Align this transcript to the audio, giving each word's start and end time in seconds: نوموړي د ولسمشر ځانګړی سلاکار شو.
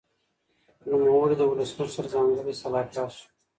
نوموړي 0.89 1.35
د 1.37 1.41
ولسمشر 1.51 2.05
ځانګړی 2.13 2.53
سلاکار 2.61 3.09
شو. 3.17 3.25